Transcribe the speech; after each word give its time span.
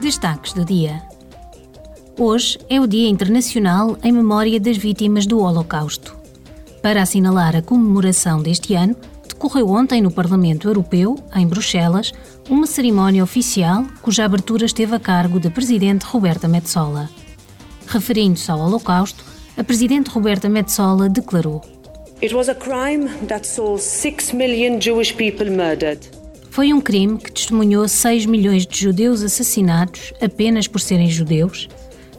Destaques 0.00 0.54
do 0.54 0.64
dia. 0.64 1.02
Hoje 2.18 2.58
é 2.70 2.80
o 2.80 2.86
Dia 2.86 3.06
Internacional 3.06 3.98
em 4.02 4.10
memória 4.10 4.58
das 4.58 4.78
vítimas 4.78 5.26
do 5.26 5.38
Holocausto. 5.38 6.16
Para 6.80 7.02
assinalar 7.02 7.54
a 7.54 7.60
comemoração 7.60 8.40
deste 8.40 8.74
ano, 8.74 8.96
decorreu 9.28 9.68
ontem 9.68 10.00
no 10.00 10.10
Parlamento 10.10 10.66
Europeu, 10.66 11.18
em 11.36 11.46
Bruxelas, 11.46 12.12
uma 12.48 12.66
cerimónia 12.66 13.22
oficial 13.22 13.84
cuja 14.00 14.24
abertura 14.24 14.64
esteve 14.64 14.94
a 14.94 14.98
cargo 14.98 15.38
da 15.38 15.50
Presidente 15.50 16.04
Roberta 16.04 16.48
Metsola. 16.48 17.10
Referindo-se 17.86 18.50
ao 18.50 18.58
Holocausto, 18.58 19.22
a 19.54 19.62
Presidente 19.62 20.08
Roberta 20.08 20.48
Metsola 20.48 21.10
declarou: 21.10 21.60
It 22.22 22.34
was 22.34 22.48
a 22.48 22.54
crime 22.54 23.06
that 23.26 23.46
saw 23.46 23.76
6 23.76 24.32
million 24.32 24.80
Jewish 24.80 25.14
people 25.14 25.50
murdered. 25.50 26.19
Foi 26.50 26.72
um 26.72 26.80
crime 26.80 27.16
que 27.16 27.30
testemunhou 27.30 27.86
6 27.86 28.26
milhões 28.26 28.66
de 28.66 28.76
judeus 28.76 29.22
assassinados 29.22 30.12
apenas 30.20 30.66
por 30.66 30.80
serem 30.80 31.08
judeus, 31.08 31.68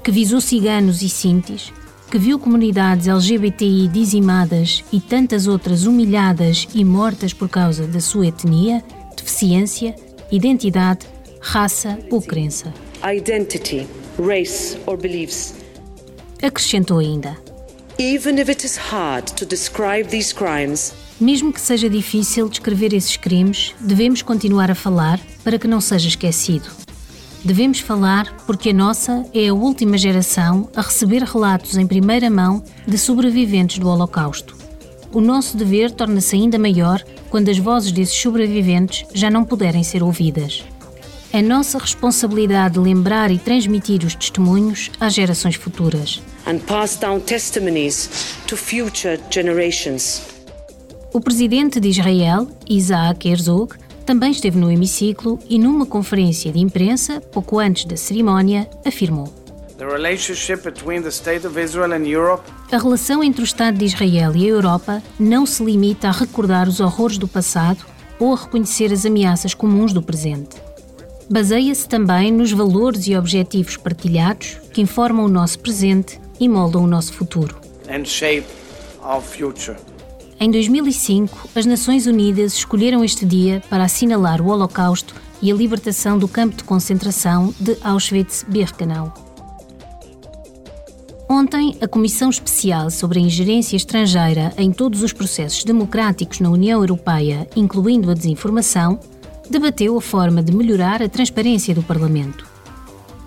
que 0.01 0.09
visou 0.09 0.39
ciganos 0.39 1.01
e 1.01 1.09
sintis, 1.09 1.71
que 2.09 2.17
viu 2.17 2.39
comunidades 2.39 3.07
LGBTI 3.07 3.89
dizimadas 3.89 4.85
e 4.91 5.01
tantas 5.01 5.47
outras 5.47 5.85
humilhadas 5.85 6.65
e 6.73 6.83
mortas 6.83 7.33
por 7.33 7.49
causa 7.49 7.85
da 7.85 7.99
sua 7.99 8.27
etnia, 8.27 8.81
deficiência, 9.17 9.93
identidade, 10.31 11.05
raça 11.41 11.99
ou 12.09 12.21
crença. 12.21 12.73
Identity, 13.03 13.85
race 14.17 14.77
or 14.85 14.95
beliefs. 14.95 15.55
Acrescentou 16.41 16.99
ainda: 16.99 17.37
Even 17.99 18.39
if 18.39 18.49
it 18.49 18.65
is 18.65 18.77
hard 18.77 19.25
to 19.35 19.45
describe 19.45 20.09
these 20.09 20.33
crimes, 20.33 20.93
mesmo 21.21 21.53
que 21.53 21.61
seja 21.61 21.87
difícil 21.87 22.49
descrever 22.49 22.93
esses 22.93 23.15
crimes, 23.15 23.75
devemos 23.79 24.23
continuar 24.23 24.71
a 24.71 24.75
falar 24.75 25.19
para 25.43 25.59
que 25.59 25.67
não 25.67 25.79
seja 25.79 26.07
esquecido. 26.07 26.67
Devemos 27.45 27.79
falar 27.79 28.35
porque 28.47 28.71
a 28.71 28.73
nossa 28.73 29.23
é 29.33 29.47
a 29.47 29.53
última 29.53 29.97
geração 29.99 30.67
a 30.75 30.81
receber 30.81 31.21
relatos 31.23 31.77
em 31.77 31.85
primeira 31.85 32.29
mão 32.29 32.63
de 32.87 32.97
sobreviventes 32.97 33.77
do 33.77 33.87
Holocausto. 33.87 34.57
O 35.13 35.21
nosso 35.21 35.57
dever 35.57 35.91
torna-se 35.91 36.35
ainda 36.35 36.57
maior 36.57 37.03
quando 37.29 37.49
as 37.49 37.57
vozes 37.57 37.91
desses 37.91 38.15
sobreviventes 38.15 39.05
já 39.13 39.29
não 39.29 39.43
puderem 39.43 39.83
ser 39.83 40.01
ouvidas. 40.01 40.63
É 41.31 41.41
nossa 41.41 41.77
responsabilidade 41.77 42.79
lembrar 42.79 43.31
e 43.31 43.37
transmitir 43.37 44.03
os 44.03 44.15
testemunhos 44.15 44.89
às 44.99 45.13
gerações 45.13 45.55
futuras. 45.55 46.21
And 46.47 46.57
pass 46.59 46.97
down 46.97 47.19
testimonies 47.19 48.35
to 48.47 48.57
future 48.57 49.19
generations. 49.29 50.40
O 51.13 51.19
presidente 51.19 51.77
de 51.77 51.89
Israel, 51.89 52.47
Isaac 52.69 53.27
Herzog, 53.27 53.75
também 54.05 54.31
esteve 54.31 54.57
no 54.57 54.71
hemiciclo 54.71 55.37
e, 55.49 55.59
numa 55.59 55.85
conferência 55.85 56.53
de 56.53 56.59
imprensa, 56.59 57.19
pouco 57.19 57.59
antes 57.59 57.83
da 57.83 57.97
cerimónia, 57.97 58.69
afirmou: 58.85 59.27
A 62.71 62.77
relação 62.77 63.21
entre 63.21 63.41
o 63.41 63.43
Estado 63.43 63.77
de 63.77 63.83
Israel 63.83 64.33
e 64.37 64.45
a 64.45 64.49
Europa 64.49 65.03
não 65.19 65.45
se 65.45 65.61
limita 65.61 66.07
a 66.07 66.11
recordar 66.11 66.69
os 66.69 66.79
horrores 66.79 67.17
do 67.17 67.27
passado 67.27 67.85
ou 68.17 68.33
a 68.33 68.37
reconhecer 68.37 68.93
as 68.93 69.05
ameaças 69.05 69.53
comuns 69.53 69.91
do 69.91 70.01
presente. 70.01 70.61
Baseia-se 71.29 71.89
também 71.89 72.31
nos 72.31 72.53
valores 72.53 73.05
e 73.07 73.17
objetivos 73.17 73.75
partilhados 73.75 74.59
que 74.71 74.79
informam 74.81 75.25
o 75.25 75.29
nosso 75.29 75.59
presente 75.59 76.21
e 76.39 76.47
moldam 76.47 76.85
o 76.85 76.87
nosso 76.87 77.11
futuro. 77.11 77.57
Em 80.43 80.49
2005, 80.49 81.49
as 81.53 81.67
Nações 81.67 82.07
Unidas 82.07 82.55
escolheram 82.55 83.03
este 83.03 83.27
dia 83.27 83.61
para 83.69 83.83
assinalar 83.83 84.41
o 84.41 84.47
Holocausto 84.47 85.13
e 85.39 85.51
a 85.51 85.55
libertação 85.55 86.17
do 86.17 86.27
campo 86.27 86.55
de 86.55 86.63
concentração 86.63 87.53
de 87.59 87.77
Auschwitz-Birkenau. 87.83 89.13
Ontem, 91.29 91.77
a 91.79 91.87
Comissão 91.87 92.31
Especial 92.31 92.89
sobre 92.89 93.19
a 93.19 93.21
Ingerência 93.21 93.75
Estrangeira 93.75 94.51
em 94.57 94.71
todos 94.71 95.03
os 95.03 95.13
processos 95.13 95.63
democráticos 95.63 96.39
na 96.39 96.49
União 96.49 96.79
Europeia, 96.79 97.47
incluindo 97.55 98.09
a 98.09 98.15
desinformação, 98.15 98.99
debateu 99.47 99.95
a 99.95 100.01
forma 100.01 100.41
de 100.41 100.51
melhorar 100.51 101.03
a 101.03 101.09
transparência 101.09 101.75
do 101.75 101.83
Parlamento. 101.83 102.47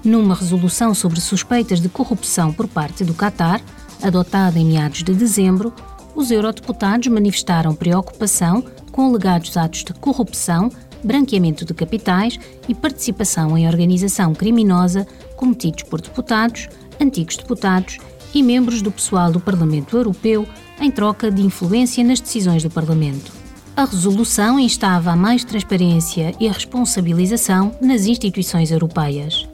Numa 0.03 0.35
resolução 0.35 0.93
sobre 0.93 1.21
suspeitas 1.21 1.81
de 1.81 1.89
corrupção 1.89 2.53
por 2.53 2.67
parte 2.67 3.05
do 3.05 3.15
Qatar, 3.15 3.61
adotada 4.03 4.59
em 4.59 4.67
meados 4.67 5.05
de 5.05 5.15
dezembro, 5.15 5.73
os 6.15 6.31
eurodeputados 6.31 7.09
manifestaram 7.09 7.75
preocupação 7.75 8.65
com 8.93 9.07
alegados 9.07 9.57
atos 9.57 9.85
de 9.85 9.93
corrupção, 9.95 10.71
branqueamento 11.03 11.65
de 11.65 11.75
capitais 11.75 12.39
e 12.69 12.75
participação 12.75 13.59
em 13.59 13.67
organização 13.67 14.35
criminosa 14.35 15.07
cometidos 15.37 15.83
por 15.83 16.01
deputados, 16.01 16.69
antigos 17.01 17.37
deputados 17.37 17.99
e 18.35 18.43
membros 18.43 18.83
do 18.83 18.91
pessoal 18.91 19.31
do 19.31 19.41
Parlamento 19.41 19.97
Europeu 19.97 20.47
em 20.81 20.91
troca 20.91 21.31
de 21.31 21.43
influência 21.43 22.03
nas 22.03 22.21
decisões 22.21 22.63
do 22.63 22.71
Parlamento. 22.71 23.33
A 23.77 23.85
resolução 23.85 24.59
instava 24.59 25.11
a 25.11 25.17
mais 25.17 25.45
transparência 25.45 26.33
e 26.39 26.47
responsabilização 26.47 27.77
nas 27.81 28.07
instituições 28.07 28.71
europeias. 28.71 29.49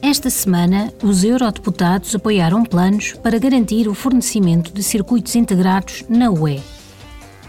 Esta 0.00 0.30
semana, 0.30 0.92
os 1.02 1.24
eurodeputados 1.24 2.14
apoiaram 2.14 2.64
planos 2.64 3.14
para 3.20 3.38
garantir 3.38 3.88
o 3.88 3.94
fornecimento 3.94 4.72
de 4.72 4.80
circuitos 4.80 5.34
integrados 5.34 6.04
na 6.08 6.30
UE. 6.30 6.60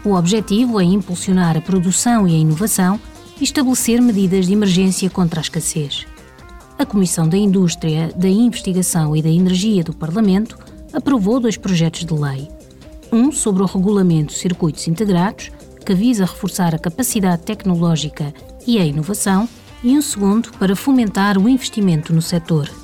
O 0.04 0.16
objetivo 0.16 0.80
é 0.80 0.84
impulsionar 0.84 1.56
a 1.56 1.62
produção 1.62 2.28
e 2.28 2.34
a 2.34 2.38
inovação 2.40 3.00
e 3.40 3.44
estabelecer 3.44 4.02
medidas 4.02 4.48
de 4.48 4.54
emergência 4.54 5.10
contra 5.12 5.40
a 5.40 5.44
escassez. 5.44 6.08
A 6.78 6.86
Comissão 6.86 7.28
da 7.28 7.38
Indústria, 7.38 8.12
da 8.16 8.28
Investigação 8.28 9.16
e 9.16 9.22
da 9.22 9.30
Energia 9.30 9.84
do 9.84 9.94
Parlamento 9.94 10.58
aprovou 10.92 11.40
dois 11.40 11.56
projetos 11.56 12.04
de 12.04 12.14
lei. 12.14 12.50
Um 13.12 13.32
sobre 13.32 13.62
o 13.62 13.68
regulamento 13.68 14.34
de 14.34 14.40
circuitos 14.40 14.88
integrados, 14.88 15.52
que 15.86 15.94
visa 15.94 16.26
reforçar 16.26 16.74
a 16.74 16.80
capacidade 16.80 17.44
tecnológica 17.44 18.34
e 18.66 18.80
a 18.80 18.86
inovação, 18.86 19.48
e 19.84 19.98
um 19.98 20.02
segundo 20.02 20.52
para 20.54 20.76
fomentar 20.76 21.38
o 21.38 21.48
investimento 21.48 22.14
no 22.14 22.22
setor. 22.22 22.79